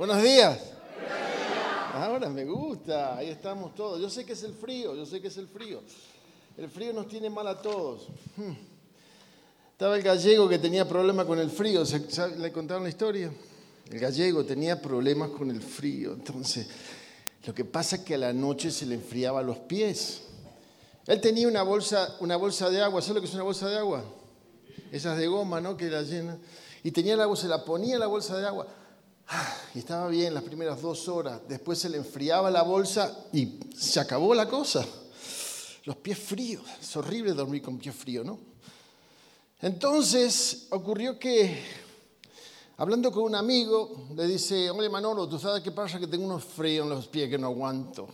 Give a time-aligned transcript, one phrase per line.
[0.00, 0.58] Buenos días.
[1.92, 4.00] Ahora me gusta, ahí estamos todos.
[4.00, 5.82] Yo sé que es el frío, yo sé que es el frío.
[6.56, 8.08] El frío nos tiene mal a todos.
[8.34, 8.54] Hmm.
[9.72, 11.82] Estaba el gallego que tenía problemas con el frío.
[12.38, 13.30] ¿Le contaron la historia?
[13.90, 16.14] El gallego tenía problemas con el frío.
[16.14, 16.66] Entonces,
[17.44, 20.22] lo que pasa es que a la noche se le enfriaba los pies.
[21.08, 23.02] Él tenía una bolsa, una bolsa de agua.
[23.02, 24.02] ¿Sabes lo que es una bolsa de agua?
[24.92, 25.76] Esas de goma, ¿no?
[25.76, 26.38] Que era llena.
[26.82, 28.79] Y tenía la bolsa, la ponía en la bolsa de agua.
[29.74, 31.40] Y estaba bien las primeras dos horas.
[31.48, 34.84] Después se le enfriaba la bolsa y se acabó la cosa.
[35.84, 36.62] Los pies fríos.
[36.80, 38.38] Es horrible dormir con pies fríos, ¿no?
[39.62, 41.62] Entonces ocurrió que,
[42.78, 46.00] hablando con un amigo, le dice, hombre Manolo, ¿tú sabes qué pasa?
[46.00, 48.08] Que tengo unos fríos en los pies que no aguanto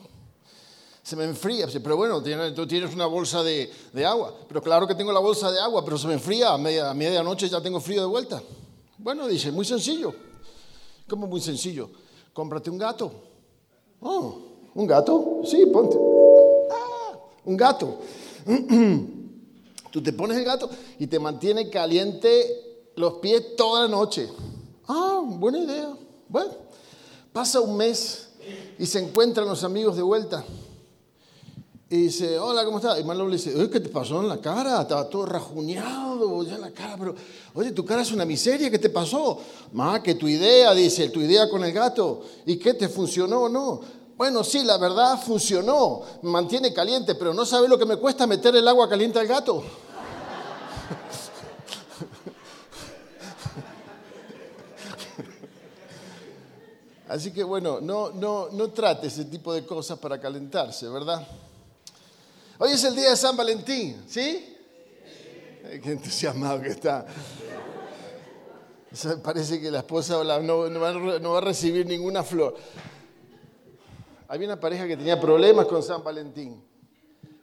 [1.07, 1.69] se me enfría.
[1.73, 2.21] Pero bueno,
[2.52, 3.71] tú tienes una bolsa de,
[4.05, 4.35] agua.
[4.48, 6.52] Pero claro que tengo la bolsa de agua, pero se me enfría.
[6.52, 8.43] A, media, medianoche ya tengo frío de vuelta.
[8.98, 10.12] Bueno, dice, muy sencillo.
[11.09, 11.91] ¿Cómo muy sencillo?
[12.33, 13.12] Cómprate un gato.
[14.01, 14.38] Oh,
[14.74, 15.41] ¿un gato?
[15.45, 15.96] Sí, ponte.
[16.71, 17.99] Ah, un gato.
[19.90, 20.68] Tú te pones el gato
[20.99, 24.29] y te mantiene caliente los pies toda la noche.
[24.88, 25.96] Ah, buena idea.
[26.29, 26.52] Bueno,
[27.32, 28.30] pasa un mes
[28.79, 30.45] y se encuentran los amigos de vuelta.
[31.88, 32.98] Y dice, hola, ¿cómo estás?
[32.98, 34.82] Y Marlon le dice, ¿qué te pasó en la cara?
[34.82, 37.15] Estaba todo rajuñado ya en la cara, pero,
[37.54, 39.38] oye, tu cara es una miseria, ¿qué te pasó?
[39.73, 42.24] Más que tu idea, dice, tu idea con el gato.
[42.45, 43.80] ¿Y qué te funcionó o no?
[44.16, 48.26] Bueno, sí, la verdad funcionó, me mantiene caliente, pero no sabe lo que me cuesta
[48.26, 49.62] meter el agua caliente al gato.
[57.09, 61.24] Así que bueno, no, no, no trate ese tipo de cosas para calentarse, ¿verdad?
[62.59, 64.56] Hoy es el día de San Valentín, ¿sí?
[65.82, 67.04] Qué entusiasmado que está.
[69.22, 72.56] Parece que la esposa no, va, a recibir ninguna flor.
[74.28, 76.65] Había una pareja que tenía problemas con San Valentín.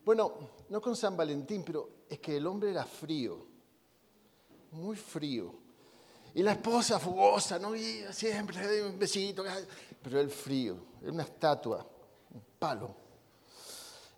[0.03, 0.33] Bueno,
[0.69, 3.45] no con San Valentín, pero es que el hombre era frío,
[4.71, 5.53] muy frío.
[6.33, 7.75] Y la esposa fugosa, ¿no?
[7.75, 9.43] Y siempre un besito,
[10.01, 11.85] pero el frío, era una estatua,
[12.33, 13.02] un palo.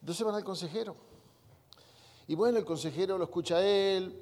[0.05, 0.95] Entonces van al consejero.
[2.27, 4.21] Y bueno, el consejero lo escucha a él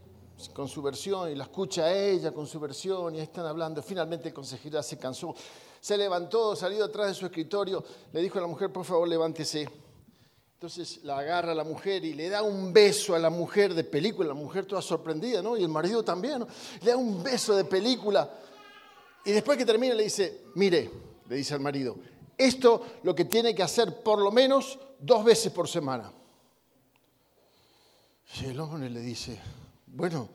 [0.53, 3.83] con su versión y la escucha a ella con su versión y están hablando.
[3.83, 5.35] Finalmente el consejero se cansó,
[5.81, 7.83] se levantó, salió atrás de su escritorio,
[8.13, 9.67] le dijo a la mujer, por favor, levántese.
[10.53, 13.83] Entonces la agarra a la mujer y le da un beso a la mujer de
[13.83, 15.57] película, la mujer toda sorprendida, ¿no?
[15.57, 16.47] Y el marido también, ¿no?
[16.81, 18.33] Le da un beso de película.
[19.25, 20.89] Y después que termina le dice, mire,
[21.27, 21.97] le dice al marido,
[22.45, 26.11] esto lo que tiene que hacer por lo menos dos veces por semana.
[28.41, 29.39] Y el hombre le dice,
[29.85, 30.27] bueno,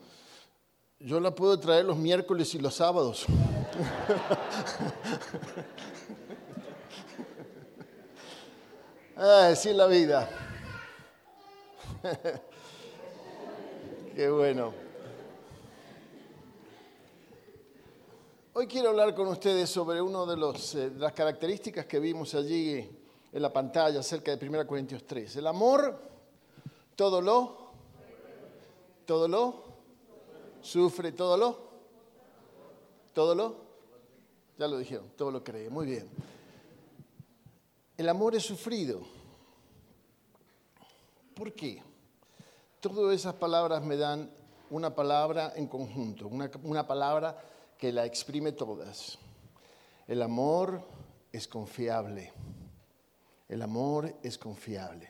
[0.99, 3.25] yo la puedo traer los miércoles y los sábados.
[9.15, 10.29] Así es la vida.
[14.15, 14.88] Qué bueno.
[18.59, 22.89] Hoy quiero hablar con ustedes sobre una de, eh, de las características que vimos allí
[23.31, 25.37] en la pantalla acerca de 1 Corintios 3.
[25.37, 25.97] El amor,
[26.93, 27.69] todo lo,
[29.05, 29.63] todo lo,
[30.61, 31.57] sufre, todo lo,
[33.13, 33.55] todo lo,
[34.57, 36.09] ya lo dijeron, todo lo cree, muy bien.
[37.95, 38.99] El amor es sufrido.
[41.33, 41.81] ¿Por qué?
[42.81, 44.29] Todas esas palabras me dan
[44.69, 47.41] una palabra en conjunto, una, una palabra
[47.79, 49.17] que la exprime todas.
[50.05, 50.83] El amor
[51.31, 52.33] es confiable.
[53.47, 55.09] El amor es confiable.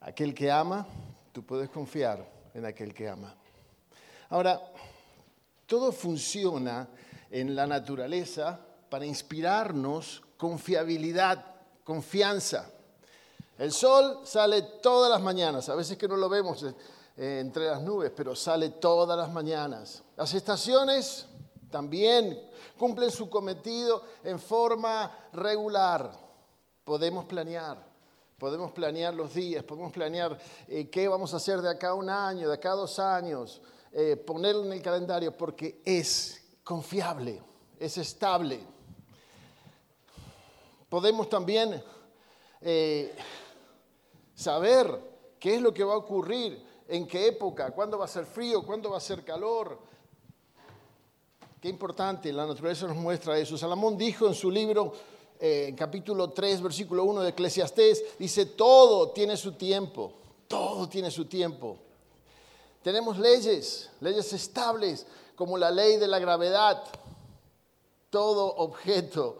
[0.00, 0.84] Aquel que ama,
[1.32, 3.32] tú puedes confiar en aquel que ama.
[4.30, 4.60] Ahora,
[5.66, 6.88] todo funciona
[7.30, 8.58] en la naturaleza
[8.90, 11.44] para inspirarnos confiabilidad,
[11.84, 12.68] confianza.
[13.56, 16.66] El sol sale todas las mañanas, a veces que no lo vemos
[17.16, 20.02] eh, entre las nubes, pero sale todas las mañanas.
[20.16, 21.26] Las estaciones
[21.70, 22.40] también
[22.78, 26.24] cumplen su cometido en forma regular
[26.84, 27.94] podemos planear.
[28.38, 30.38] Podemos planear los días, podemos planear
[30.68, 33.62] eh, qué vamos a hacer de acá a un año, de acá a dos años,
[33.92, 37.40] eh, ponerlo en el calendario porque es confiable,
[37.78, 38.60] es estable.
[40.88, 41.82] Podemos también
[44.34, 45.00] saber
[45.38, 48.64] qué es lo que va a ocurrir, en qué época, cuándo va a ser frío,
[48.64, 49.78] cuándo va a ser calor.
[51.60, 53.56] Qué importante, la naturaleza nos muestra eso.
[53.56, 54.92] Salomón dijo en su libro
[55.40, 60.12] eh, en capítulo 3, versículo 1 de Eclesiastés, dice, todo tiene su tiempo,
[60.46, 61.78] todo tiene su tiempo.
[62.82, 66.84] Tenemos leyes, leyes estables, como la ley de la gravedad.
[68.10, 69.38] todo objeto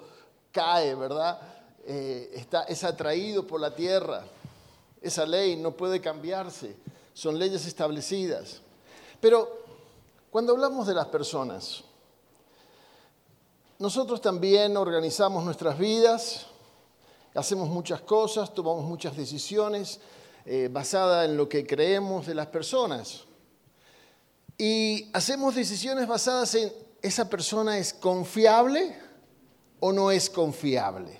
[0.50, 1.40] cae, ¿verdad?
[1.86, 4.24] Eh, está, es atraído por la tierra.
[5.00, 6.74] Esa ley no puede cambiarse,
[7.14, 8.60] son leyes establecidas.
[9.20, 9.64] Pero
[10.30, 11.84] cuando hablamos de las personas,
[13.78, 16.46] nosotros también organizamos nuestras vidas,
[17.34, 20.00] hacemos muchas cosas, tomamos muchas decisiones
[20.44, 23.24] eh, basadas en lo que creemos de las personas.
[24.58, 26.72] Y hacemos decisiones basadas en
[27.02, 28.96] esa persona es confiable
[29.80, 31.18] o no es confiable.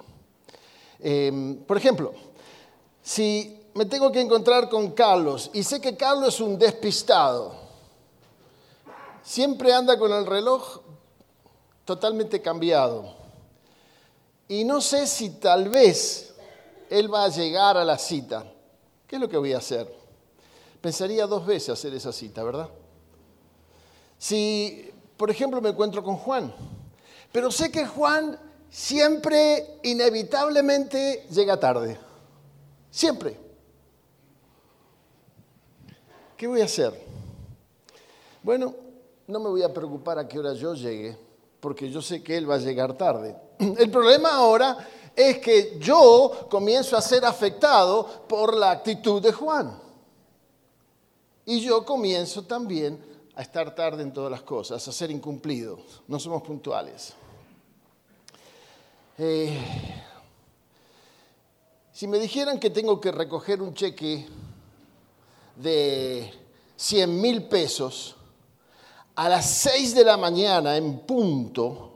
[0.99, 2.15] Em, por ejemplo,
[3.03, 7.55] si me tengo que encontrar con Carlos y sé que Carlos es un despistado,
[9.23, 10.81] siempre anda con el reloj
[11.85, 13.13] totalmente cambiado.
[14.47, 16.35] Y no sé si tal vez
[16.91, 18.45] él va a llegar a la cita.
[19.07, 19.93] ¿Qué es lo que voy a hacer?
[20.81, 22.69] Pensaría dos veces hacer esa cita, ¿verdad?
[24.19, 26.55] Si, por ejemplo, me encuentro con Juan,
[27.33, 28.39] pero sé que Juan
[28.71, 31.99] siempre, inevitablemente, llega tarde.
[32.91, 33.44] Siempre.
[36.45, 36.93] ¿Qué voy a hacer?
[38.43, 38.75] Bueno,
[39.29, 41.17] no me voy a preocupar a qué hora yo llegue,
[41.59, 43.35] porque yo sé que él va a llegar tarde.
[43.59, 44.77] El problema ahora
[45.17, 49.75] es que yo comienzo a ser afectado por la actitud de Juan.
[51.47, 53.03] Y yo comienzo también
[53.35, 55.79] a estar tarde en todas las cosas, a ser incumplido.
[56.07, 57.15] No somos puntuales.
[59.17, 59.59] Eh,
[61.91, 64.29] si me dijeran que tengo que recoger un cheque
[65.57, 66.33] de
[66.77, 68.17] 100 mil pesos,
[69.15, 71.93] a las 6 de la mañana en punto,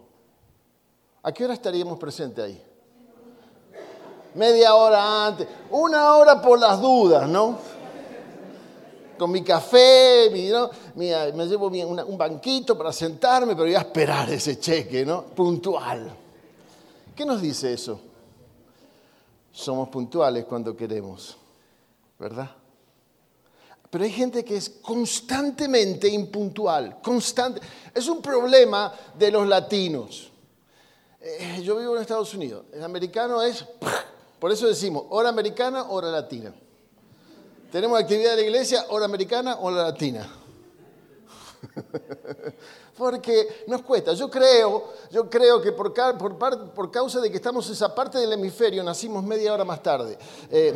[1.23, 2.63] ¿a qué hora estaríamos presentes ahí?
[4.35, 7.59] Media hora antes, una hora por las dudas, ¿no?
[9.19, 10.31] Con mi café,
[10.95, 15.25] me llevo un banquito para sentarme, pero voy a esperar ese cheque, ¿no?
[15.25, 16.09] Puntual.
[17.17, 18.01] ¿Qué nos dice eso?
[19.51, 21.37] Somos puntuales cuando queremos,
[22.17, 22.49] ¿verdad?
[23.91, 27.61] Pero hay gente que es constantemente impuntual, constante.
[27.95, 30.31] Es un problema de los latinos.
[31.21, 32.67] Eh, yo vivo en Estados Unidos.
[32.73, 33.65] El americano es,
[34.39, 36.53] por eso decimos, hora americana, hora latina.
[37.73, 40.29] Tenemos actividad de la iglesia, hora americana, hora latina.
[42.97, 44.13] Porque nos cuesta.
[44.13, 45.93] Yo creo, yo creo que por,
[46.91, 50.19] causa de que estamos en esa parte del hemisferio, nacimos media hora más tarde.
[50.51, 50.75] Eh,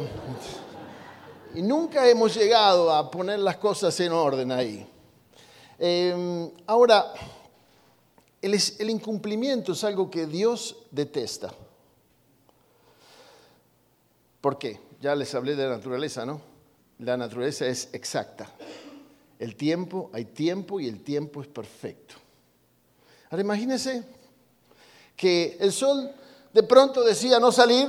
[1.54, 4.86] y nunca hemos llegado a poner las cosas en orden ahí.
[5.78, 7.12] Em, ahora,
[8.40, 11.52] el, el incumplimiento es algo que Dios detesta.
[14.40, 14.80] ¿Por qué?
[15.00, 16.40] Ya les hablé de la naturaleza, ¿no?
[16.98, 18.48] La naturaleza es exacta.
[19.38, 22.14] El tiempo, hay tiempo y el tiempo es perfecto.
[23.30, 24.04] Ahora imagínense
[25.16, 26.12] que el sol
[26.52, 27.88] de pronto decía no salir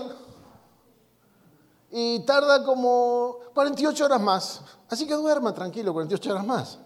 [1.91, 4.61] y tarda como 48 horas más.
[4.89, 6.79] Así que duerma tranquilo 48 horas más.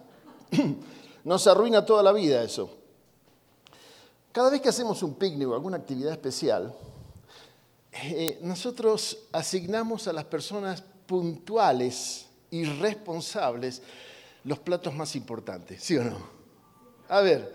[1.24, 2.70] No se arruina toda la vida eso.
[4.32, 6.74] Cada vez que hacemos un picnic o alguna actividad especial,
[7.92, 13.82] eh, nosotros asignamos a las personas puntuales y responsables
[14.44, 16.16] los platos más importantes, ¿sí o no?
[17.08, 17.52] A ver,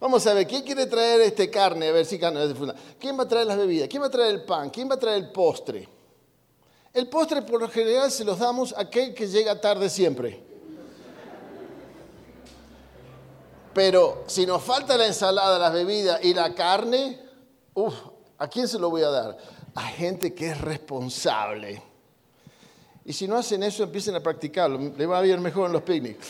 [0.00, 1.88] vamos a ver, ¿quién quiere traer este carne?
[1.88, 2.74] A ver si carne de funda.
[2.98, 3.88] ¿Quién va a traer las bebidas?
[3.88, 4.70] ¿Quién va a traer el pan?
[4.70, 5.88] ¿Quién va a traer el postre?
[6.94, 10.40] El postre por lo general se los damos a aquel que llega tarde siempre.
[13.74, 17.20] Pero si nos falta la ensalada, las bebidas y la carne,
[17.74, 17.94] uff,
[18.38, 19.36] ¿a quién se lo voy a dar?
[19.74, 21.82] A gente que es responsable.
[23.04, 24.78] Y si no hacen eso, empiecen a practicarlo.
[24.96, 26.28] Le va a ir mejor en los picnics.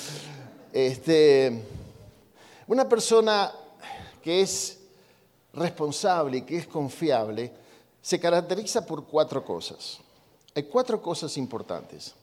[0.73, 1.63] Este,
[2.67, 3.53] una persona
[4.23, 4.79] que es
[5.53, 7.53] responsable y que es confiable
[8.01, 10.01] se caracteriza por cuatro cosas.
[10.55, 12.15] Hay cuatro cosas importantes.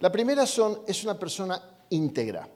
[0.00, 1.60] La primera son, es una persona
[1.90, 2.48] íntegra.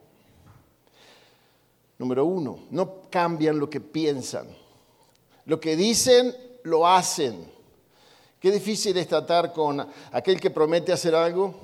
[1.99, 4.47] Número uno, no cambian lo que piensan.
[5.47, 7.51] Lo que dicen, lo hacen.
[8.39, 11.55] Qué difícil es tratar con aquel que promete hacer algo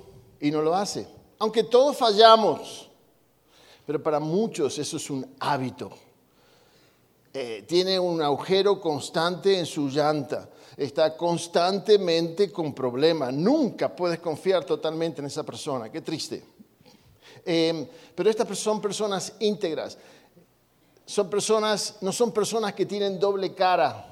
[0.40, 1.06] y no lo hace.
[1.38, 2.88] Aunque todos fallamos,
[3.86, 5.90] pero para muchos eso es un hábito.
[7.34, 13.32] Eh, tiene un agujero constante en su llanta está constantemente con problemas.
[13.32, 15.90] Nunca puedes confiar totalmente en esa persona.
[15.90, 16.42] Qué triste.
[17.44, 19.98] Em, pero estas son personas íntegras.
[21.04, 24.08] Son personas, no son personas que tienen doble cara.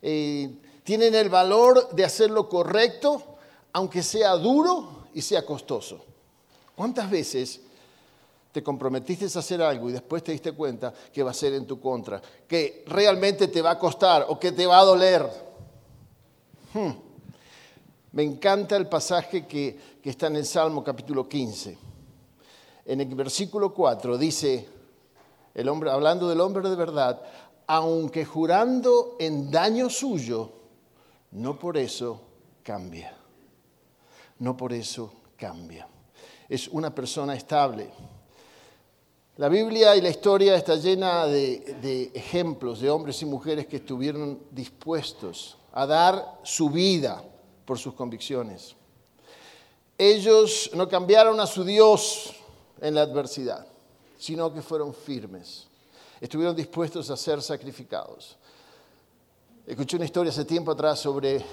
[0.00, 0.50] Eh,
[0.84, 3.22] tienen el valor de hacer lo correcto,
[3.72, 6.04] aunque sea duro y sea costoso.
[6.76, 7.60] ¿Cuántas veces
[8.56, 11.66] te comprometiste a hacer algo y después te diste cuenta que va a ser en
[11.66, 15.28] tu contra, que realmente te va a costar o que te va a doler.
[16.72, 16.92] Hmm.
[18.12, 21.76] Me encanta el pasaje que, que está en el Salmo capítulo 15.
[22.86, 24.66] En el versículo 4 dice,
[25.52, 27.20] el hombre, hablando del hombre de verdad,
[27.66, 30.50] aunque jurando en daño suyo,
[31.32, 32.22] no por eso
[32.62, 33.14] cambia.
[34.38, 35.86] No por eso cambia.
[36.48, 37.90] Es una persona estable.
[39.38, 44.40] La Biblia y la historia está llena de, ejemplos de hombres y mujeres que estuvieron
[44.50, 47.22] dispuestos a dar su vida
[47.66, 48.74] por sus convicciones.
[49.98, 52.34] Ellos no cambiaron a su Dios
[52.80, 53.66] en la adversidad,
[54.16, 55.66] sino que fueron firmes.
[56.18, 58.38] Estuvieron dispuestos a ser sacrificados.
[59.66, 61.44] Escuché una historia hace tiempo atrás sobre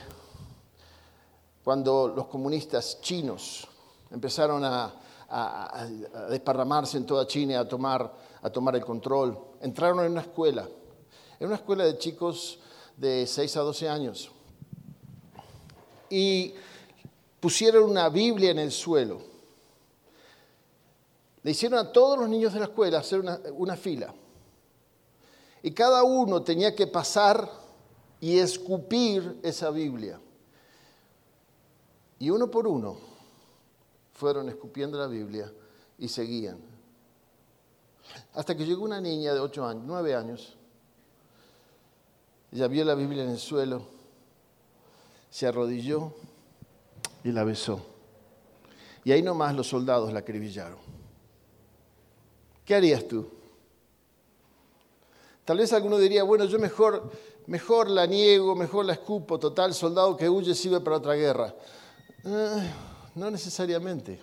[1.65, 3.67] cuando los comunistas chinos
[4.09, 5.02] empezaron a
[5.33, 5.87] a,
[6.29, 9.37] desparramarse en toda China, a tomar, a tomar el control.
[9.61, 10.67] Entraron en una escuela,
[11.39, 12.59] en una escuela de chicos
[12.95, 14.31] de 6 a 12 años.
[16.09, 16.53] Y
[17.39, 19.21] pusieron una Biblia en el suelo.
[21.41, 24.13] Le hicieron a todos los niños de la escuela hacer una, una fila.
[25.63, 27.49] Y cada uno tenía que pasar
[28.21, 30.19] y escupir esa Biblia.
[32.19, 33.12] Y uno por uno
[34.24, 35.51] fueron escupiendo la Biblia
[35.98, 36.58] y seguían.
[38.34, 40.56] Hasta que llegó una niña de ocho años, nueve años.
[42.53, 43.82] Ella vio la Biblia en el suelo,
[45.30, 46.13] se arrodilló
[47.25, 47.86] y la besó.
[49.03, 50.77] Y ahí nomás los soldados la acribillaron.
[52.63, 53.27] ¿Qué harías tú?
[55.44, 57.12] Tal vez alguno diría, bueno, yo mejor,
[57.48, 61.53] mejor la niego, mejor la escupo, total, soldado que huye sirve para otra guerra.
[62.24, 64.20] Ah, no necesariamente.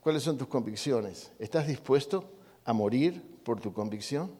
[0.00, 1.32] ¿Cuáles son tus convicciones?
[1.38, 2.24] ¿Estás dispuesto
[2.64, 4.30] a morir por tu convicción?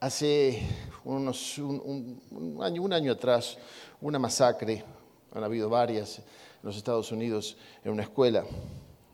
[0.00, 0.62] Hace
[1.04, 3.56] unos, un, año, un año atrás,
[4.00, 4.84] una masacre,
[5.32, 6.24] han habido varias en
[6.62, 8.44] los Estados Unidos, en una escuela.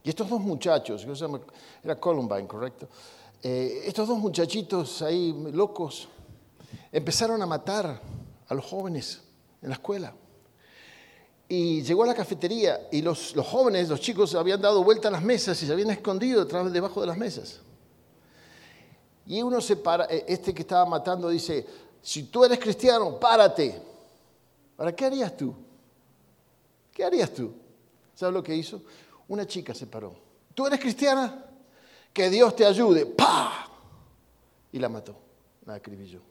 [0.03, 1.07] Y estos dos muchachos,
[1.85, 2.89] era Columbine, ¿correcto?
[3.43, 6.09] Eh, estos dos muchachitos ahí locos
[6.91, 8.01] empezaron a matar
[8.49, 9.23] a los jóvenes
[9.63, 10.13] en la escuela.
[11.52, 15.25] Y llegó a la cafetería y los, jóvenes, los chicos, habían dado vuelta a las
[15.25, 17.59] mesas y se habían escondido detrás, debajo de las mesas.
[19.26, 21.66] Y uno se para, eh, este que estaba matando dice,
[22.00, 23.83] si tú eres cristiano, párate.
[24.76, 25.52] ¿Para qué harías tú?
[26.92, 27.52] ¿Qué harías tú?
[28.14, 28.83] ¿Sabes lo que hizo?
[29.26, 30.14] Una chica se paró.
[30.54, 31.47] ¿Tú eres cristiana?
[32.12, 33.07] Que Dios te ayude.
[33.07, 33.66] ¡Pah!
[34.71, 35.16] Y la mató,
[35.66, 36.30] la acribilló.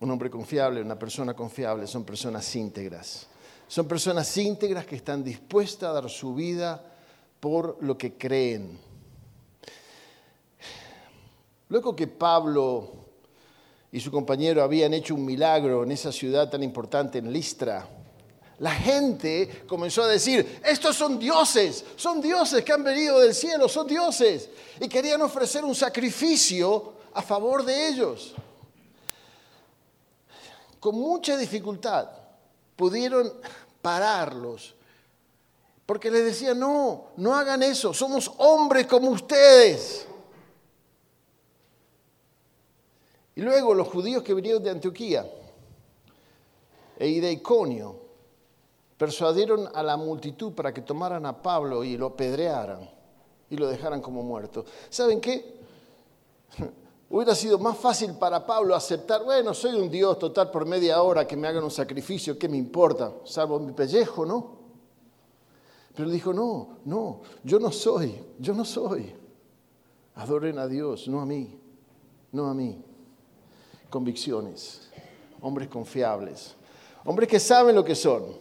[0.00, 3.26] Un hombre confiable, una persona confiable, son personas íntegras.
[3.68, 6.82] Son personas íntegras que están dispuestas a dar su vida
[7.38, 8.78] por lo que creen.
[11.68, 12.90] Luego que Pablo
[13.92, 17.86] y su compañero habían hecho un milagro en esa ciudad tan importante, en Listra,
[18.58, 23.68] la gente comenzó a decir, estos son dioses, son dioses que han venido del cielo,
[23.68, 24.48] son dioses.
[24.80, 28.34] Y querían ofrecer un sacrificio a favor de ellos
[30.80, 32.08] con mucha dificultad
[32.74, 33.30] pudieron
[33.82, 34.74] pararlos.
[35.86, 40.06] Porque les decían, no, no hagan eso, somos hombres como ustedes.
[43.34, 45.30] Y luego los judíos que vinieron de Antioquía
[46.98, 47.96] e de Iconio
[48.96, 52.88] persuadieron a la multitud para que tomaran a Pablo y lo apedrearan
[53.48, 54.64] y lo dejaran como muerto.
[54.90, 55.58] ¿Saben qué?
[57.12, 61.26] Hubiera sido más fácil para Pablo aceptar, bueno, soy un Dios total por media hora,
[61.26, 63.12] que me hagan un sacrificio, ¿qué me importa?
[63.24, 64.60] Salvo mi pellejo, ¿no?
[65.92, 69.12] Pero dijo, no, no, yo no soy, yo no soy.
[70.14, 71.58] Adoren a Dios, no a mí,
[72.30, 72.80] no a mí.
[73.90, 74.88] Convicciones,
[75.40, 76.54] hombres confiables,
[77.04, 78.38] hombres que saben lo que son.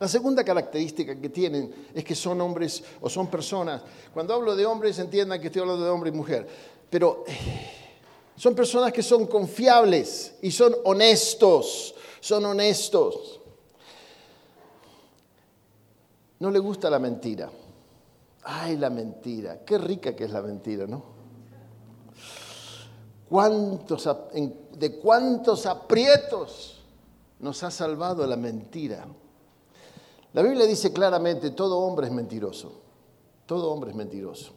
[0.00, 3.82] La segunda característica que tienen es que son hombres o son personas.
[4.12, 6.48] Cuando hablo de hombres, entiendan que estoy hablando de hombre y mujer
[6.90, 7.70] pero eh,
[8.36, 13.40] son personas que son confiables y son honestos, son honestos.
[16.40, 17.50] No le gusta la mentira.
[18.44, 19.64] Ay, la mentira.
[19.64, 21.18] Qué rica que es la mentira, ¿no?
[23.28, 24.08] ¿Cuántos,
[24.78, 26.80] ¿De cuántos aprietos
[27.40, 29.06] nos ha salvado la mentira?
[30.32, 32.72] La Biblia dice claramente, todo hombre es mentiroso.
[33.44, 34.52] Todo hombre es mentiroso.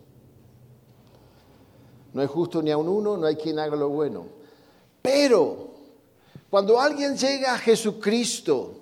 [2.13, 4.25] No es justo ni a un uno, no hay quien haga lo bueno.
[5.01, 5.69] Pero
[6.49, 8.75] cuando alguien llega a Jesucristo,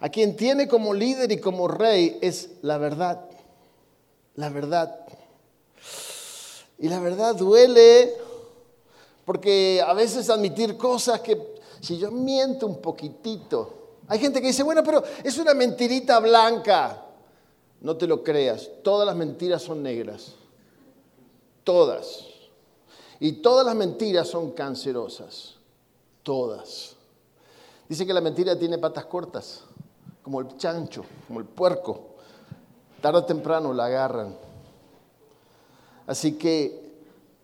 [0.00, 3.24] a quien tiene como líder y como rey es la verdad.
[4.34, 5.00] La verdad.
[6.78, 8.12] Y la verdad duele
[9.24, 14.62] porque a veces admitir cosas que si yo miento un poquitito, hay gente que dice,
[14.62, 17.02] bueno, pero es una mentirita blanca.
[17.80, 20.34] No te lo creas, todas las mentiras son negras.
[21.64, 22.26] Todas.
[23.18, 25.56] Y todas las mentiras son cancerosas.
[26.22, 26.96] Todas.
[27.88, 29.64] Dice que la mentira tiene patas cortas
[30.22, 32.14] como el chancho, como el puerco.
[33.00, 34.34] Tarde o temprano la agarran.
[36.06, 36.84] Así que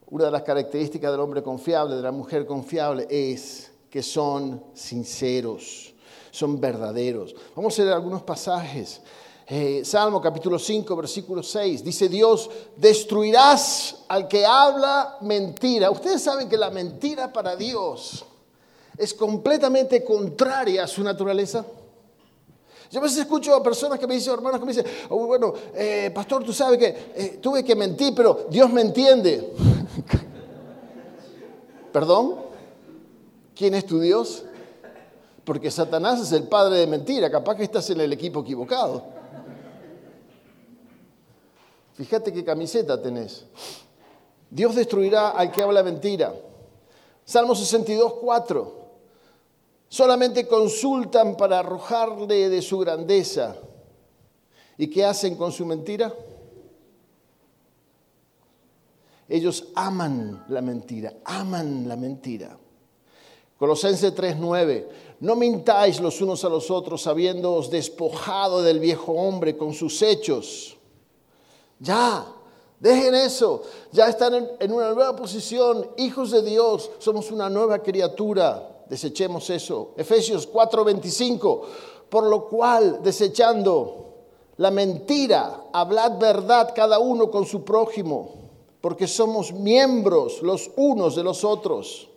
[0.08, 5.94] una de las características del hombre confiable, de la mujer confiable, es que son sinceros,
[6.30, 7.34] son verdaderos.
[7.54, 9.02] Vamos a leer algunos pasajes.
[9.52, 15.90] Eh, Salmo capítulo 5, versículo 6, dice Dios, destruirás al que habla mentira.
[15.90, 18.24] Ustedes saben que la mentira para Dios
[18.96, 21.66] es completamente contraria a su naturaleza.
[22.92, 25.52] Yo a veces escucho a personas que me dicen, hermanos que me dicen, oh, bueno,
[25.74, 29.52] eh, pastor, tú sabes que eh, tuve que mentir, pero Dios me entiende.
[31.92, 32.36] ¿Perdón?
[33.56, 34.44] ¿Quién es tu Dios?
[35.42, 39.18] Porque Satanás es el padre de mentira, capaz que estás en el equipo equivocado.
[42.00, 43.44] Fíjate qué camiseta tenés.
[44.48, 46.34] Dios destruirá al que habla mentira.
[47.26, 48.80] Salmo 62, 4
[49.90, 53.56] solamente consultan para arrojarle de su grandeza.
[54.78, 56.14] ¿Y qué hacen con su mentira?
[59.28, 62.56] Ellos aman la mentira, aman la mentira.
[63.58, 64.88] Colosenses 3:9,
[65.20, 70.79] no mintáis los unos a los otros habiéndoos despojado del viejo hombre con sus hechos.
[71.80, 72.24] Ya,
[72.78, 78.70] dejen eso, ya están en una nueva posición, hijos de Dios, somos una nueva criatura
[78.90, 79.92] desechemos eso.
[79.96, 81.62] Efesios 4:25,
[82.10, 84.08] por lo cual, desechando
[84.56, 88.32] la mentira, hablad verdad cada uno con su prójimo,
[88.80, 92.08] porque somos miembros los unos de los otros.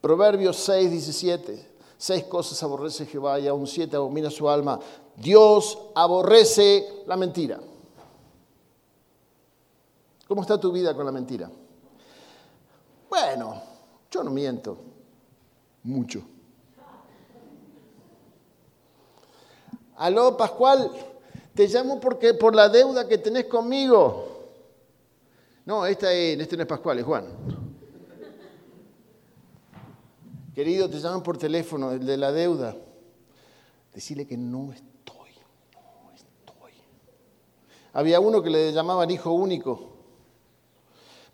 [0.00, 1.74] Proverbios 6, 17.
[1.96, 4.78] Seis cosas aborrece Jehová y aún siete abomina su alma.
[5.16, 7.60] Dios aborrece la mentira.
[10.26, 11.50] ¿Cómo está tu vida con la mentira?
[13.08, 13.62] Bueno,
[14.10, 14.78] yo no miento
[15.82, 16.22] mucho.
[19.96, 20.90] Aló, Pascual,
[21.54, 24.28] te llamo porque por la deuda que tenés conmigo.
[25.66, 27.26] No, esta este no es Pascual, es Juan.
[30.54, 32.76] Querido, te llaman por teléfono, el de la deuda.
[33.92, 35.30] Decirle que no estoy,
[35.72, 36.72] no estoy.
[37.92, 39.93] Había uno que le llamaban hijo único,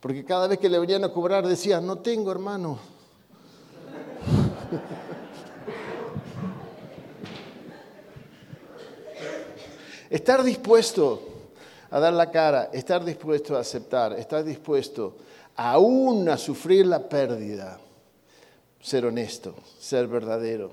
[0.00, 2.78] porque cada vez que le venían a cobrar decía, no tengo hermano,
[10.10, 11.22] estar dispuesto
[11.90, 15.18] a dar la cara, estar dispuesto a aceptar, estar dispuesto
[15.56, 17.78] aún a sufrir la pérdida,
[18.80, 20.70] ser honesto, ser verdadero.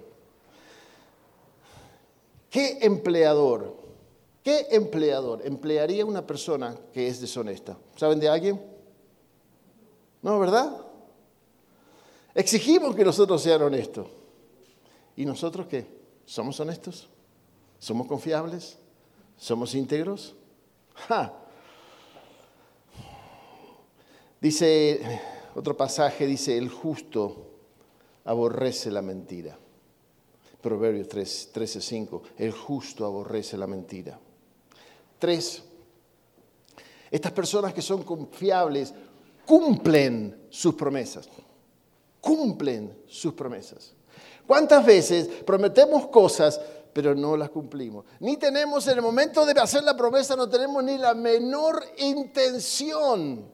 [2.49, 3.75] ¿Qué empleador,
[4.43, 7.75] qué empleador emplearía una persona que es deshonesta?
[7.97, 8.76] ¿Saben de alguien?
[10.27, 10.75] ¿No, verdad?
[12.35, 14.07] Exigimos que nosotros sean honestos.
[15.15, 15.87] ¿Y nosotros qué?
[16.25, 17.07] ¿Somos honestos?
[17.79, 18.77] ¿Somos confiables?
[19.37, 20.35] ¿Somos íntegros?
[24.41, 25.21] Dice,
[25.55, 27.47] otro pasaje dice, el justo
[28.25, 29.57] aborrece la mentira.
[30.61, 34.19] Proverbios 3, 13, 5, el justo aborrece la mentira.
[35.19, 35.63] Tres,
[37.09, 38.93] estas personas que son confiables
[39.47, 41.27] cumplen sus promesas
[42.27, 43.93] cumplen sus promesas.
[44.45, 46.59] ¿Cuántas veces prometemos cosas
[46.91, 48.03] pero no las cumplimos?
[48.19, 53.49] Ni tenemos en el momento de hacer la promesa, no tenemos ni la menor intención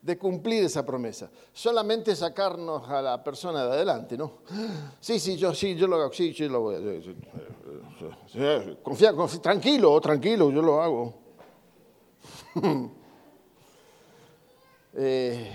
[0.00, 1.30] de cumplir esa promesa.
[1.52, 4.38] Solamente sacarnos a la persona de adelante, ¿no?
[5.00, 6.80] Sí, sí, yo sí, yo lo hago, sí, yo lo voy a
[8.82, 11.14] confía, tranquilo, tranquilo, yo lo hago.
[14.94, 15.50] Eh,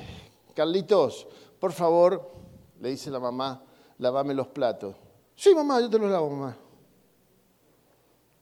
[0.54, 1.28] Carlitos,
[1.60, 2.32] por favor,
[2.80, 3.64] le dice la mamá,
[4.00, 4.96] lavame los platos.
[5.36, 6.58] Sí, mamá, yo te los lavo, mamá.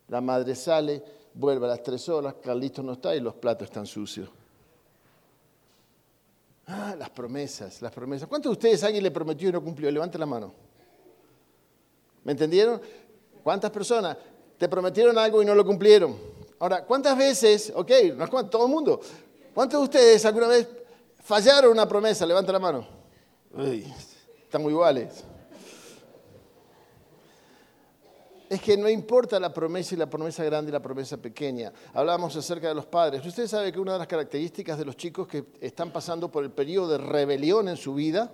[0.08, 1.04] La madre sale,
[1.34, 4.30] vuelve a las tres horas, Carlitos no está y los platos están sucios.
[6.68, 8.28] Ah, las promesas, las promesas.
[8.28, 9.92] ¿Cuántos de ustedes alguien le prometió y no cumplió?
[9.92, 10.54] Levante la mano.
[12.24, 12.82] ¿Me entendieron?
[13.44, 14.18] ¿Cuántas personas
[14.58, 16.18] te prometieron algo y no lo cumplieron?
[16.60, 19.00] Ahora, ¿cuántas veces, ok, no es todo el mundo,
[19.54, 20.68] ¿cuántos de ustedes alguna vez
[21.26, 22.26] fallaron una promesa?
[22.26, 22.88] Levante la mano.
[23.54, 23.86] Uy,
[24.44, 25.26] estamos iguales.
[28.50, 31.74] es que no importa la promesa y la promesa grande y la promesa pequeña.
[31.94, 33.26] Hablábamos acerca de los padres.
[33.26, 36.52] Usted sabe que una de las características de los chicos que están pasando por el
[36.52, 38.32] periodo de rebelión en su vida,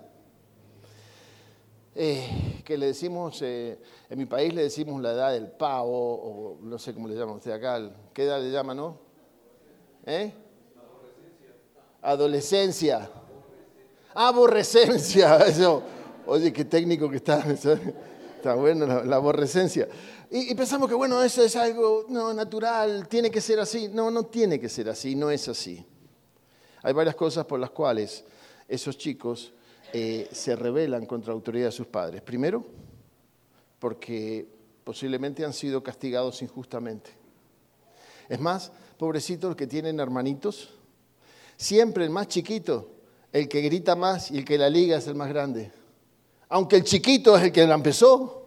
[1.95, 6.58] eh, que le decimos, eh, en mi país le decimos la edad del pavo, o
[6.62, 7.82] no sé cómo le llaman usted acá,
[8.13, 8.97] ¿qué edad le llaman, no?
[10.06, 10.34] ¿Eh?
[12.01, 13.09] Adolescencia.
[14.13, 15.39] Aborrecencia.
[16.25, 17.39] Oye, qué técnico que está.
[18.41, 19.87] Está bueno la, aborrecencia.
[20.31, 23.87] Y, pensamos que, bueno, eso es algo no, natural, tiene que ser así.
[23.89, 25.85] No, no tiene que ser así, no es así.
[26.81, 28.23] Hay varias cosas por las cuales
[28.67, 29.53] esos chicos
[29.93, 32.21] eh, se rebelan contra la autoridad de sus padres.
[32.23, 32.65] Primero,
[33.77, 34.47] porque
[34.83, 37.11] posiblemente han sido castigados injustamente.
[38.27, 40.73] Es más, pobrecitos que tienen hermanitos,
[41.62, 42.89] siempre el más chiquito,
[43.32, 45.71] el que grita más y el que la liga es el más grande
[46.52, 48.43] aunque el chiquito es el que la empezó,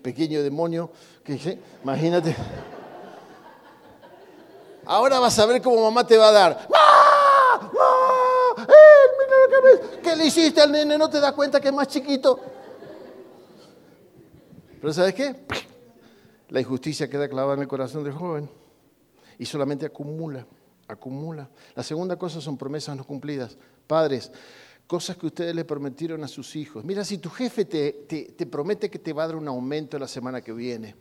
[0.00, 0.90] pequeño demonio,
[1.24, 2.36] que imagínate.
[4.84, 6.68] Ahora vas a ver cómo mamá te va a dar.
[6.72, 7.60] ¡Ah!
[7.60, 8.66] ¡Ah!
[8.68, 9.98] ¡Eh!
[10.04, 10.96] ¿Qué le hiciste al nene?
[10.96, 12.38] ¿No te das cuenta que es más chiquito?
[14.80, 15.34] Pero ¿sabes qué?
[16.50, 18.48] La injusticia queda clavada en el corazón del joven
[19.36, 20.46] y solamente acumula,
[20.88, 21.48] acumula.
[21.74, 23.56] La segunda cosa son promesas no cumplidas.
[23.86, 24.30] Padres,
[24.86, 26.84] cosas que ustedes le prometieron a sus hijos.
[26.84, 27.92] Mira, si tu jefe te,
[28.36, 30.94] te, promete que te va a dar un aumento la semana que viene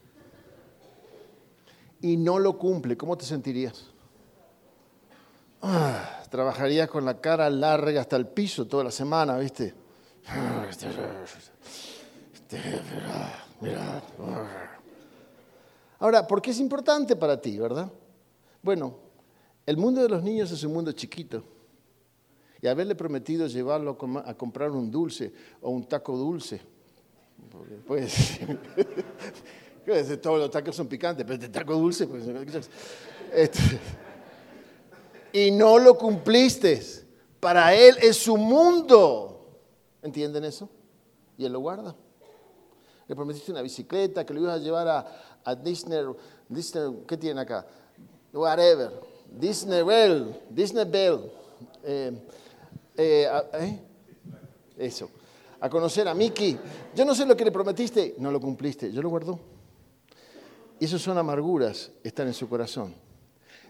[2.02, 3.86] y no lo cumple, ¿cómo te sentirías?
[5.62, 9.74] Ah, trabajarías con la cara larga hasta el piso toda la semana, ¿viste?
[16.00, 17.92] Ahora, ¿por qué es importante para ti, verdad?
[18.62, 19.05] Bueno,
[19.66, 21.44] el mundo de los niños es un mundo chiquito
[22.62, 26.62] y haberle prometido llevarlo a comprar un dulce o un taco dulce.
[27.86, 28.40] Pues,
[29.86, 32.24] pues todos los tacos son picantes, pero este taco dulce, pues,
[33.34, 33.60] este,
[35.34, 36.82] y no lo cumpliste.
[37.40, 39.60] Para él es su mundo.
[40.02, 40.70] ¿Entienden eso?
[41.38, 41.96] Y él lo guarda.
[43.08, 44.88] Le prometiste una bicicleta, que lo ibas a llevar
[45.44, 46.04] a, Disney,
[46.50, 47.68] Disney, ¿qué tiene acá?
[48.34, 49.15] Whatever.
[49.32, 51.32] Disney Bell, Disney Bell.
[51.84, 52.12] Eh,
[52.98, 53.80] eh, ¿eh?
[54.78, 55.10] Eso.
[55.60, 56.58] A conocer a Mickey.
[56.96, 58.92] Yo no sé lo que le prometiste, no lo cumpliste.
[58.92, 59.40] Yo lo guardo.
[60.80, 62.94] Y eso son amarguras, están en su corazón.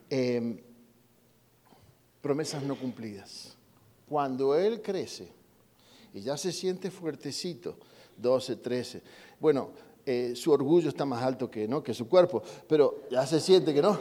[0.09, 0.59] Em,
[2.21, 3.55] promesas no cumplidas.
[4.07, 5.31] Cuando él crece
[6.13, 7.77] y ya se siente fuertecito,
[8.17, 9.01] 12, 13,
[9.39, 9.69] bueno,
[10.05, 11.83] eh, su orgullo está más alto que, ¿no?
[11.83, 13.99] que su cuerpo, pero ya se siente que no.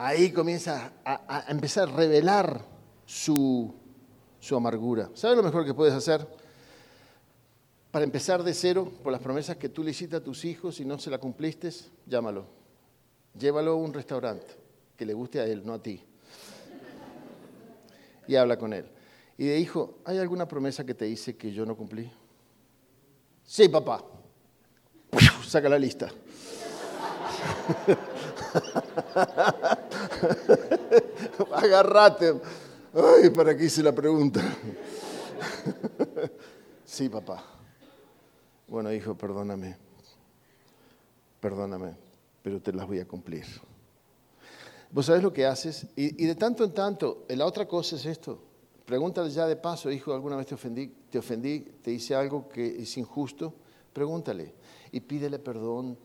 [0.00, 2.64] Ahí comienza a, empezar a revelar
[3.04, 3.74] su,
[4.52, 5.10] amargura.
[5.14, 6.24] ¿Sabes lo mejor que puedes hacer?
[7.90, 10.84] Para empezar de cero, por las promesas que tú le hiciste a tus hijos y
[10.84, 11.72] no se las cumpliste,
[12.06, 12.46] llámalo.
[13.36, 14.46] Llévalo a un restaurante
[14.96, 16.00] que le guste a él, no a ti.
[18.28, 18.88] Y habla con él.
[19.36, 22.08] Y de hijo, ¿hay alguna promesa que te hice que yo no cumplí?
[23.42, 24.04] Sí, papá.
[25.44, 26.08] Saca la lista.
[31.54, 32.40] Agarrate.
[32.94, 34.40] Ay, ¿para qué hice la pregunta?
[36.84, 37.44] sí, papá.
[38.66, 39.76] Bueno, hijo, perdóname.
[41.40, 41.94] Perdóname,
[42.42, 43.44] pero te las voy a cumplir.
[44.90, 45.86] ¿Vos sabés lo que haces?
[45.96, 48.42] Y, de tanto en tanto, la otra cosa es esto.
[48.84, 50.88] Pregúntale ya de paso, hijo, ¿alguna vez te ofendí?
[51.10, 51.60] ¿Te ofendí?
[51.60, 53.54] ¿Te hice algo que es injusto?
[53.92, 54.54] Pregúntale
[54.90, 55.98] y pídele perdón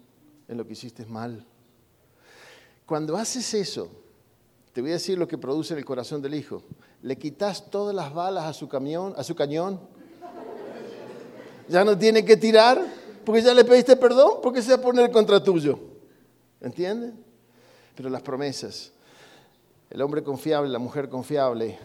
[0.48, 1.46] en lo que hiciste mal.
[2.86, 3.90] Cuando haces eso,
[4.74, 6.62] te voy a decir lo que produce en el corazón del hijo.
[7.02, 9.80] Le quitas todas las balas a su camión, a su cañón.
[11.70, 12.84] Ya no tiene que tirar
[13.26, 15.80] porque ya le pediste perdón, porque se va a poner contra tuyo.
[16.60, 17.24] ¿Entienden?
[17.96, 18.92] Pero las promesas,
[19.90, 21.78] el hombre confiable, la mujer confiable,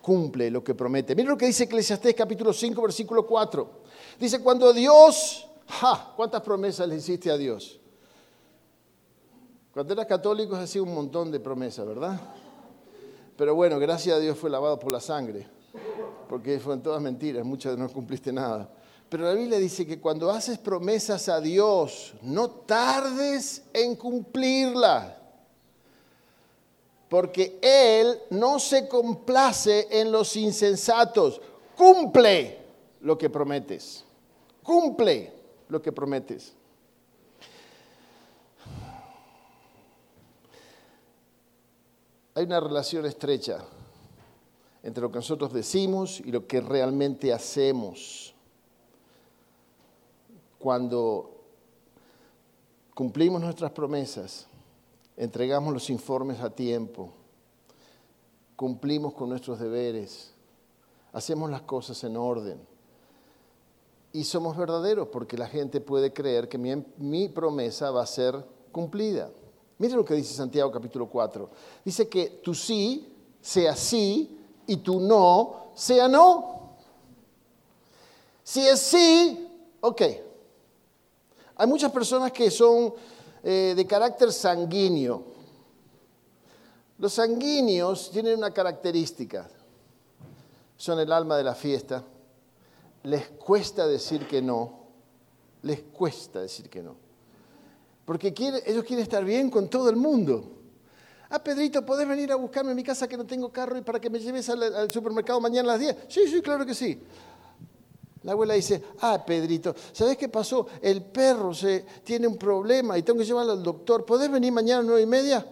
[0.00, 1.14] cumple lo que promete.
[1.14, 3.82] Mira lo que dice Eclesiastés capítulo 5, versículo 4.
[4.18, 5.46] Dice, cuando Dios,
[6.16, 7.78] ¿cuántas promesas le hiciste a Dios?
[9.72, 12.20] Cuando eras católico hacía un montón de promesas, ¿verdad?
[13.36, 15.46] Pero bueno, gracias a Dios fue lavado por la sangre,
[16.28, 18.68] porque fueron todas mentiras, muchas no cumpliste nada.
[19.08, 25.14] Pero la Biblia dice que cuando haces promesas a Dios, no tardes en cumplirlas,
[27.08, 31.40] porque Él no se complace en los insensatos.
[31.76, 32.58] Cumple
[33.00, 34.04] lo que prometes.
[34.62, 35.32] Cumple
[35.68, 36.54] lo que prometes.
[42.42, 43.64] Hay una relación estrecha
[44.82, 48.34] entre lo que nosotros decimos y lo que realmente hacemos.
[50.58, 51.44] Cuando
[52.94, 54.48] cumplimos nuestras promesas,
[55.16, 57.12] entregamos los informes a tiempo,
[58.56, 60.34] cumplimos con nuestros deberes,
[61.12, 62.58] hacemos las cosas en orden
[64.12, 69.30] y somos verdaderos porque la gente puede creer que mi, promesa va a ser cumplida.
[69.82, 71.50] Mire lo que dice Santiago capítulo 4.
[71.84, 76.76] Dice que tu sí sea sí y tu no sea no.
[78.44, 80.02] Si es sí, ok.
[81.56, 82.94] Hay muchas personas que son
[83.42, 85.24] eh, de carácter sanguíneo.
[86.98, 89.50] Los sanguíneos tienen una característica.
[90.76, 92.04] Son el alma de la fiesta.
[93.02, 94.78] Les cuesta decir que no.
[95.62, 97.01] Les cuesta decir que no.
[98.04, 98.34] Porque
[98.66, 100.58] ellos quieren estar bien con todo el mundo.
[101.30, 103.98] Ah, Pedrito, ¿podés venir a buscarme a mi casa que no tengo carro y para
[103.98, 105.96] que me lleves al, supermercado mañana a las 10?
[106.08, 107.00] Sí, sí, claro que sí.
[108.24, 110.66] La abuela dice, ah, Pedrito, ¿sabes qué pasó?
[110.80, 114.04] El perro se, tiene un problema y tengo que llevarlo al doctor.
[114.04, 115.44] ¿Podés venir mañana a nueve y media?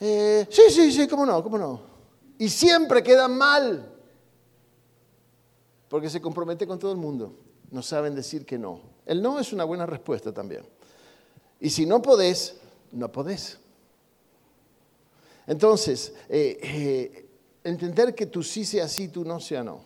[0.00, 1.80] Eh, sí, sí, sí, cómo no, cómo no.
[2.38, 3.92] Y siempre queda mal.
[5.88, 7.34] Porque se compromete con todo el mundo.
[7.70, 8.80] No saben decir que no.
[9.04, 10.64] El no es una buena respuesta también.
[11.60, 12.56] Y si no podés,
[12.92, 13.58] no podés.
[15.46, 17.26] Entonces, eh, eh,
[17.64, 19.80] entender que tú sí sea sí, tú no sea no.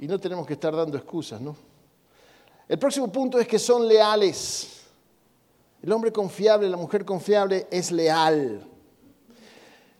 [0.00, 1.56] Y no tenemos que estar dando excusas, ¿no?
[2.68, 4.82] El próximo punto es que son leales.
[5.82, 8.66] El hombre confiable, la mujer confiable es leal.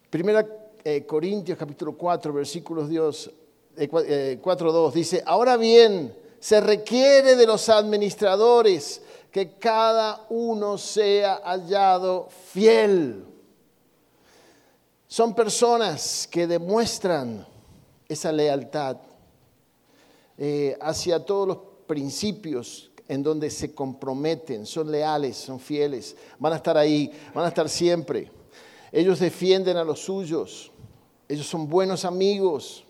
[0.08, 0.46] Primera
[0.82, 3.30] eh, Corintios capítulo 4, versículos 2,
[3.76, 9.00] eh, 4.2 eh, dice, ahora bien, se requiere de los administradores
[9.32, 13.24] que cada uno sea hallado fiel.
[15.08, 17.46] Son personas que demuestran
[18.06, 18.98] esa lealtad
[20.36, 26.56] eh, hacia todos los principios en donde se comprometen, son leales, son fieles, van a
[26.56, 28.30] estar ahí, van a estar siempre.
[28.92, 30.70] Ellos defienden a los suyos,
[31.26, 32.84] ellos son buenos amigos.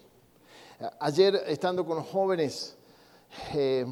[0.98, 2.74] Ayer, estando con los jóvenes,
[3.54, 3.86] eh,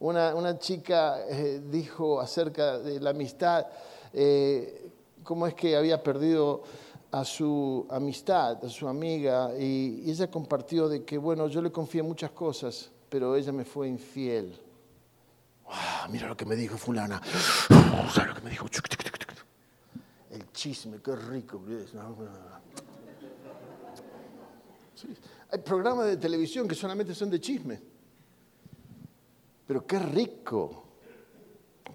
[0.00, 3.66] una, chica eh, dijo acerca de la amistad,
[5.22, 6.62] cómo es que había perdido
[7.10, 12.02] a su amistad, a su amiga, y, ella compartió de que, bueno, yo le confié
[12.02, 14.60] muchas cosas, pero ella me fue infiel.
[16.10, 17.20] mira lo que me dijo fulana.
[18.12, 18.66] ¿Sabes lo que me dijo?
[20.30, 21.62] El chisme, qué rico.
[25.50, 27.80] Hay programas de televisión que solamente son de chisme.
[29.68, 30.84] Pero qué rico.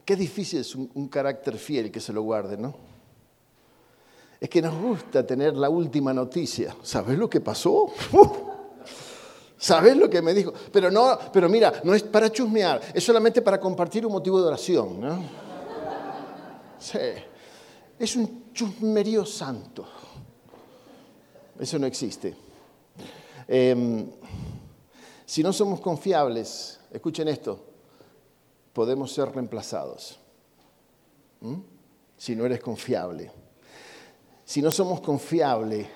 [0.05, 2.93] Qué difícil es un, carácter fiel que se lo guarde, ¿no?
[4.39, 6.75] es que nos gusta tener la última noticia.
[6.83, 7.87] ¿Sabes lo que pasó?
[9.57, 10.53] ¿Sabes lo que me dijo?
[10.69, 14.47] Pero no, pero mira, no es para chusmear, es solamente para compartir un motivo de
[14.47, 14.99] oración.
[14.99, 15.23] ¿no?
[16.77, 16.99] Sí.
[17.97, 19.85] Es un chusmerío santo.
[21.57, 22.35] Eso no existe.
[23.47, 24.05] Em,
[25.25, 27.63] si no somos confiables, escuchen esto,
[28.73, 30.19] podemos ser reemplazados.
[31.41, 31.59] ¿Mm?
[32.17, 33.31] Si no eres confiable
[34.45, 35.87] si no somos confiables,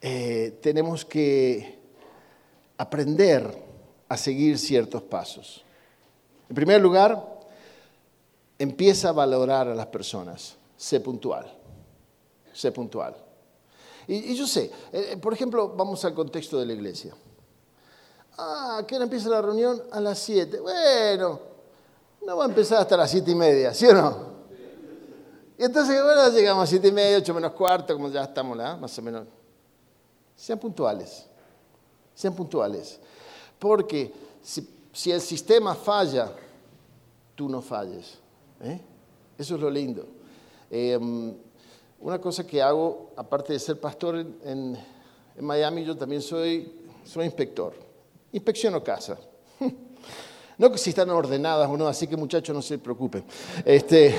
[0.00, 1.78] eh, tenemos que
[2.78, 3.64] aprender
[4.08, 5.64] a seguir ciertos pasos.
[6.48, 7.40] En primer lugar,
[8.58, 10.56] empieza a valorar a las personas.
[10.76, 11.52] Sé puntual.
[12.52, 13.16] Sé puntual.
[14.08, 17.14] Y, yo sé, eh, eh, por ejemplo, vamos al contexto de la iglesia.
[18.38, 19.82] Ah, ¿qué hora empieza la reunión?
[19.90, 20.60] A las 7.
[20.60, 21.40] Bueno,
[22.26, 24.36] no va a empezar hasta las siete y media, ¿sí o no?
[25.58, 28.76] Y entonces, bueno, llegamos a siete y media, ocho menos cuarto, como ya estamos, ¿no?
[28.78, 29.26] más o menos.
[30.34, 31.24] Sean puntuales,
[32.14, 33.00] sean puntuales.
[33.58, 36.30] Porque si, el sistema falla,
[37.34, 38.18] tú no falles.
[38.60, 38.80] ¿eh?
[39.38, 40.04] Eso es lo lindo.
[40.68, 41.32] Em,
[42.00, 44.76] una cosa que hago, aparte de ser pastor en,
[45.38, 46.72] Miami, yo también soy,
[47.04, 47.85] soy inspector.
[48.36, 49.18] Inspecciono casa.
[50.58, 53.22] No que si están ordenadas o no, así que muchachos no se preocupen.
[53.62, 54.14] Este,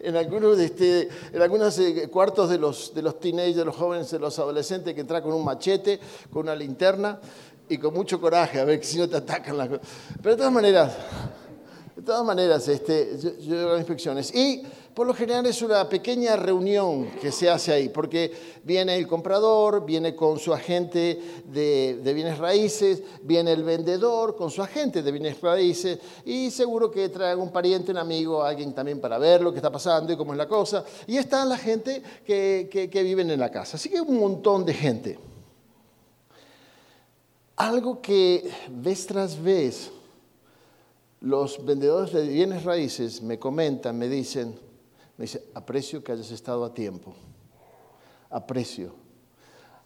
[0.00, 4.10] en algunos, este, en algunos eh, cuartos de los, de los teenagers, de los jóvenes,
[4.10, 6.00] de los adolescentes que entran con un machete,
[6.32, 7.20] con una linterna
[7.68, 9.86] y con mucho coraje a ver si no te atacan las cosas.
[10.22, 10.96] Pero de todas maneras,
[11.96, 14.34] de todas maneras, este, yo, yo hago inspecciones.
[14.34, 14.62] Y
[14.94, 18.30] por lo general es una pequeña reunión que se hace ahí, porque
[18.62, 24.62] viene el comprador, viene con su agente de, bienes raíces, viene el vendedor con su
[24.62, 29.18] agente de bienes raíces y seguro que trae un pariente, un amigo, alguien también para
[29.18, 30.84] ver lo que está pasando y cómo es la cosa.
[31.08, 33.76] Y está la gente que, que, que viven en la casa.
[33.76, 35.18] Así que un montón de gente.
[37.56, 39.90] Algo que vez tras vez
[41.20, 44.56] los vendedores de bienes raíces me comentan, me dicen,
[45.16, 47.14] me dicen, aprecio que hayas estado a tiempo.
[48.30, 48.94] Aprecio.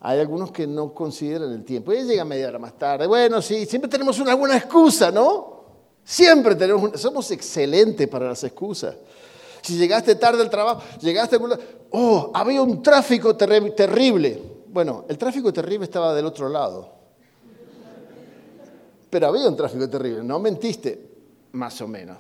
[0.01, 1.93] Hay algunos que no consideran el tiempo.
[1.93, 3.07] Ella llega media hora más tarde.
[3.07, 5.59] Bueno, sí, siempre tenemos una buena excusa, ¿no?
[6.05, 8.95] Siempre tenemos, somos excelentes para las excusas.
[9.61, 11.39] Si llegaste tarde al trabajo, llegaste,
[11.91, 14.41] oh, había un tráfico terrible.
[14.69, 16.93] Bueno, el tráfico terrible estaba del otro lado.
[19.11, 21.11] Pero había un tráfico terrible, no mentiste,
[21.53, 22.19] más o menos.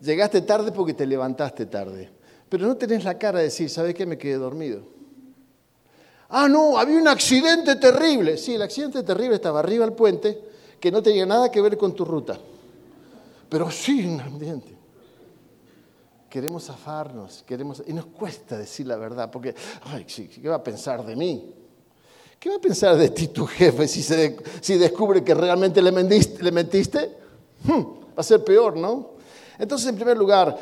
[0.00, 2.10] Llegaste tarde porque te levantaste tarde.
[2.48, 4.06] Pero no tenés la cara de decir, ¿sabes qué?
[4.06, 4.82] Me quedé dormido.
[6.28, 8.36] Ah, no, había un accidente terrible.
[8.36, 10.40] Sí, el accidente terrible estaba arriba del puente,
[10.80, 12.38] que no tenía nada que ver con tu ruta.
[13.48, 14.76] Pero sí, un ambiente.
[16.28, 21.04] Queremos zafarnos, queremos, y nos cuesta decir la verdad, porque, ay, ¿qué va a pensar
[21.04, 21.54] de mí?
[22.38, 25.92] ¿Qué va a pensar de ti tu jefe si, se si descubre que realmente le
[25.92, 27.16] mentiste?
[27.64, 27.82] Hmm,
[28.16, 29.19] va a ser peor, ¿no?
[29.60, 30.56] Entonces, en primer lugar,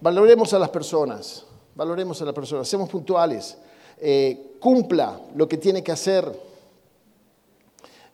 [0.00, 3.58] valoremos a las personas, valoremos a las personas, seamos puntuales,
[3.98, 6.54] eh, cumpla lo que tiene que hacer.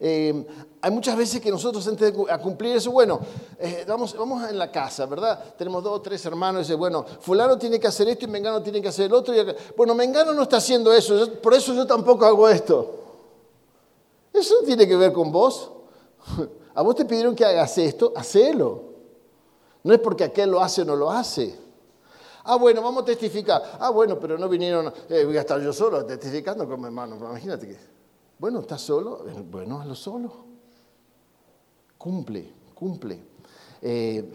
[0.00, 0.46] Eh,
[0.81, 3.20] hay muchas veces que nosotros antes de cumplir eso, bueno,
[3.59, 5.55] eh, vamos, vamos en la casa, ¿verdad?
[5.59, 8.62] Tenemos dos o tres hermanos y dice, bueno, fulano tiene que hacer esto y Mengano
[8.62, 9.35] tiene que hacer el otro.
[9.35, 12.94] Y, bueno, Mengano no está haciendo eso, por eso yo tampoco hago esto.
[14.33, 15.70] Eso no tiene que ver con vos.
[16.74, 18.89] A vos te pidieron que hagas esto, hacelo.
[19.82, 21.58] No es porque aquel lo hace o no lo hace.
[22.44, 23.62] Ah, bueno, vamos a testificar.
[23.78, 27.16] Ah, bueno, pero no vinieron, eh, voy a estar yo solo testificando con mi hermano.
[27.16, 27.76] Imagínate que,
[28.38, 29.26] bueno, ¿estás solo?
[29.28, 30.32] Eh, bueno, hazlo solo.
[31.98, 33.20] Cumple, cumple.
[33.82, 34.32] Eh,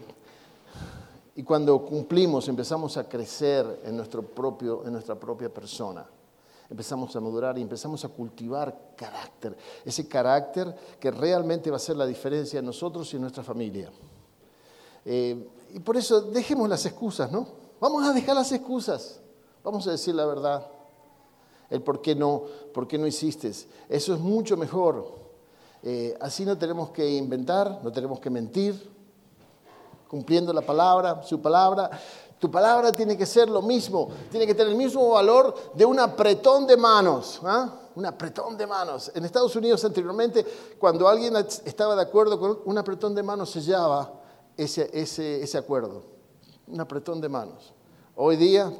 [1.34, 6.06] y cuando cumplimos empezamos a crecer en, nuestro propio, en nuestra propia persona.
[6.68, 9.56] Empezamos a madurar y empezamos a cultivar carácter.
[9.84, 13.90] Ese carácter que realmente va a hacer la diferencia en nosotros y en nuestra familia.
[15.06, 17.46] Y por eso dejemos las excusas, ¿no?
[17.80, 19.20] Vamos a dejar las excusas.
[19.62, 20.66] Vamos a decir la verdad.
[21.68, 23.52] El por qué no, por qué no hiciste.
[23.88, 25.06] Eso es mucho mejor.
[25.82, 28.90] Eh, así no tenemos que inventar, no tenemos que mentir,
[30.08, 31.90] cumpliendo la palabra, su palabra.
[32.38, 35.98] Tu palabra tiene que ser lo mismo, tiene que tener el mismo valor de un
[35.98, 37.40] apretón de manos.
[37.44, 37.70] ¿ah?
[37.94, 39.10] Un apretón de manos.
[39.14, 40.46] En Estados Unidos anteriormente,
[40.78, 44.12] cuando alguien estaba de acuerdo con un apretón de manos, sellaba
[44.56, 46.02] ese, ese, acuerdo
[46.66, 47.72] un apretón de manos.
[48.16, 48.72] Hoy día,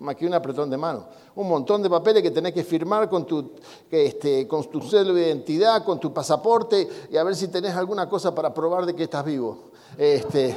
[0.00, 3.26] más que un apretón de manos, un montón de papeles que tenés que firmar con
[3.26, 3.52] tu,
[3.90, 8.08] este, con tu cédula de identidad, con tu pasaporte y a ver si tenés alguna
[8.08, 9.70] cosa para probar de que estás vivo.
[9.96, 10.56] Este,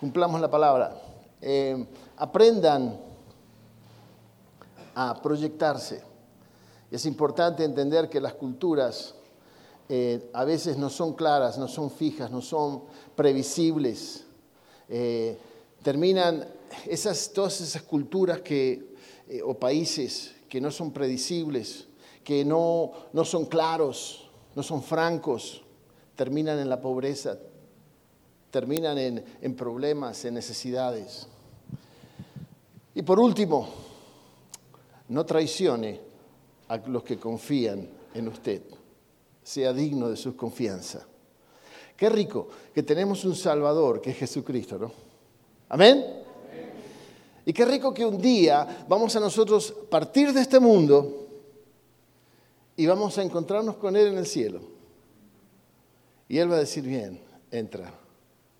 [0.00, 0.96] cumplamos la palabra.
[1.40, 2.98] Eh, aprendan
[4.94, 6.02] a proyectarse.
[6.90, 9.14] Es importante entender que las culturas
[9.88, 12.82] eh, a veces no son claras, no son fijas, no son
[13.16, 14.26] previsibles.
[14.88, 15.38] Eh,
[15.82, 16.46] terminan
[16.86, 18.94] esas, todas esas culturas que,
[19.28, 21.86] eh, o países que no son predecibles,
[22.22, 25.62] que no, no son claros, no son francos,
[26.14, 27.38] terminan en la pobreza,
[28.50, 31.26] terminan en, en problemas, en necesidades.
[32.94, 33.68] Y por último,
[35.08, 35.98] no traicione
[36.68, 38.77] a los que confían en usted
[39.48, 41.06] sea digno de su confianza.
[41.96, 44.92] Qué rico que tenemos un Salvador que es Jesucristo, ¿no?
[45.70, 46.04] Amén.
[47.46, 51.28] Y qué rico que un día vamos a nosotros partir de este mundo
[52.76, 54.60] y vamos a encontrarnos con Él en el cielo.
[56.28, 57.18] Y Él va a decir, bien,
[57.50, 57.90] entra,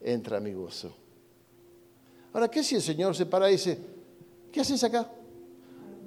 [0.00, 0.90] entra mi gozo.
[2.32, 3.78] Ahora, ¿qué si el Señor se para y dice,
[4.50, 5.06] ¿qué haces acá?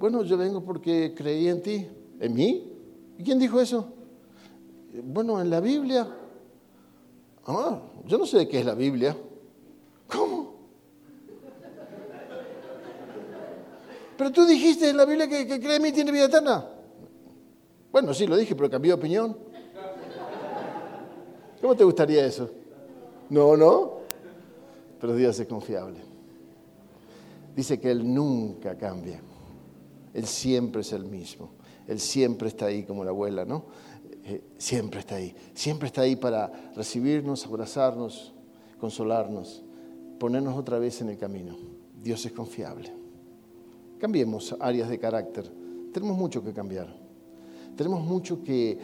[0.00, 1.86] Bueno, yo vengo porque creí en ti.
[2.18, 2.68] ¿En mí?
[3.16, 4.01] ¿Y quién dijo eso?
[4.92, 6.06] Bueno, en la Biblia.
[7.46, 9.16] Ah, yo no sé de qué es la Biblia.
[10.06, 10.52] ¿Cómo?
[14.16, 16.68] Pero tú dijiste en la Biblia que, que cree en mí tiene vida eterna.
[17.90, 19.36] Bueno, sí, lo dije, pero cambió de opinión.
[21.60, 22.50] ¿Cómo te gustaría eso?
[23.30, 23.92] No, no.
[25.00, 25.98] Pero Dios es confiable.
[27.56, 29.20] Dice que Él nunca cambia.
[30.12, 31.50] Él siempre es el mismo.
[31.86, 33.64] Él siempre está ahí como la abuela, ¿no?
[34.24, 35.34] Eh, siempre está ahí.
[35.54, 38.32] Siempre está ahí para recibirnos, abrazarnos,
[38.78, 39.62] consolarnos,
[40.18, 41.56] ponernos otra vez en el camino.
[42.02, 42.92] Dios es confiable.
[43.98, 45.50] Cambiemos áreas de carácter.
[45.92, 47.02] Tenemos mucho que cambiar.
[47.76, 48.78] Tenemos mucho que,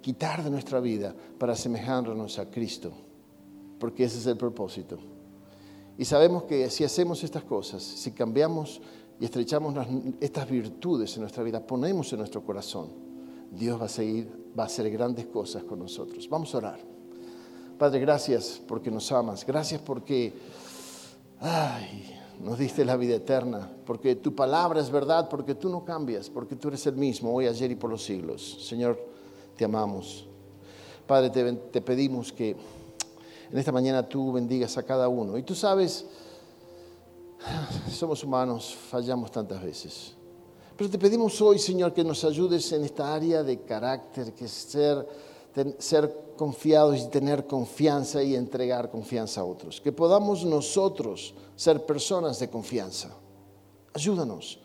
[0.00, 2.92] quitar de nuestra vida para asemejarnos a Cristo,
[3.78, 4.98] porque ese es el propósito.
[5.96, 8.80] Y sabemos que si hacemos estas cosas, si cambiamos
[9.20, 9.74] y estrechamos
[10.20, 13.07] estas virtudes en nuestra vida, ponemos en nuestro corazón,
[13.50, 16.28] Dios va a seguir, va a hacer grandes cosas con nosotros.
[16.28, 16.80] Vamos a orar.
[17.78, 20.32] Padre, gracias porque nos amas, gracias porque
[21.40, 26.28] ay, nos diste la vida eterna, porque tu palabra es verdad, porque tú no cambias,
[26.28, 28.66] porque tú eres el mismo hoy, ayer y por los siglos.
[28.66, 28.98] Señor,
[29.56, 30.26] te amamos.
[31.06, 32.56] Padre, te, te pedimos que
[33.50, 35.38] en esta mañana tú bendigas a cada uno.
[35.38, 36.06] Y tú sabes,
[37.90, 40.17] somos humanos, fallamos tantas veces.
[40.78, 44.52] Pero te pedimos hoy, Señor, que nos ayudes en esta área de carácter, que es
[44.52, 45.04] ser,
[45.76, 49.80] ser confiados y tener confianza y entregar confianza a otros.
[49.80, 53.10] Que podamos nosotros ser personas de confianza.
[53.92, 54.60] Ayúdanos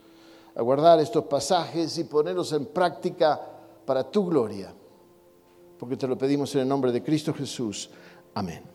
[0.53, 3.41] a guardar estos pasajes y ponerlos en práctica
[3.83, 4.71] para tu gloria.
[5.79, 7.89] Porque te lo pedimos en el nombre de Cristo Jesús.
[8.35, 8.72] Amén.